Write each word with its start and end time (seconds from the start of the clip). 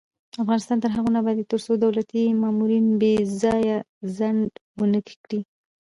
افغانستان 0.43 0.77
تر 0.83 0.91
هغو 0.95 1.09
نه 1.15 1.19
ابادیږي، 1.21 1.49
ترڅو 1.51 1.71
دولتي 1.83 2.21
مامورین 2.41 2.85
بې 3.01 3.13
ځایه 3.41 3.77
ځنډ 4.17 4.49
ونه 4.79 4.99
کړي. 5.23 5.39